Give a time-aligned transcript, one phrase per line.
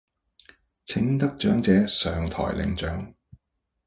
[0.85, 3.13] 請得奬者上台領奬